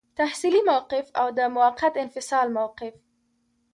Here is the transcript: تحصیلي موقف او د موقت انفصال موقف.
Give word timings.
تحصیلي 0.19 0.61
موقف 0.71 1.05
او 1.21 1.27
د 1.37 1.39
موقت 1.55 1.93
انفصال 2.03 2.47
موقف. 2.57 2.95